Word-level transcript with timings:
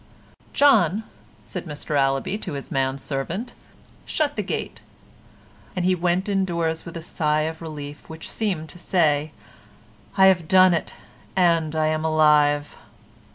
"John," 0.51 1.03
said 1.43 1.67
Mr 1.67 1.91
Allaby 1.95 2.35
to 2.39 2.53
his 2.53 2.71
man 2.71 2.97
servant, 2.97 3.53
"shut 4.03 4.35
the 4.35 4.41
gate;" 4.41 4.81
and 5.75 5.85
he 5.85 5.93
went 5.93 6.27
indoors 6.27 6.85
with 6.85 6.97
a 6.97 7.03
sigh 7.03 7.41
of 7.41 7.61
relief 7.61 8.09
which 8.09 8.27
seemed 8.27 8.67
to 8.69 8.79
say: 8.79 9.31
"I 10.17 10.25
have 10.25 10.47
done 10.47 10.73
it, 10.73 10.95
and 11.37 11.75
I 11.75 11.85
am 11.85 12.03
alive." 12.03 12.77